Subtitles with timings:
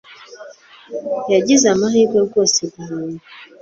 [1.33, 3.23] yagize amahirwe rwose guhunga